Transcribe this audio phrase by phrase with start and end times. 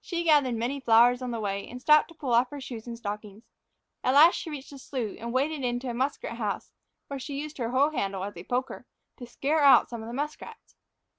[0.00, 2.96] She gathered many flowers on the way, and stopped to pull off her shoes and
[2.96, 3.44] stockings.
[4.02, 6.72] At last she reached the slough and waded in to a muskrat house,
[7.08, 8.86] where she used her hoe handle as a poker
[9.18, 10.76] to scare out some of the muskrats.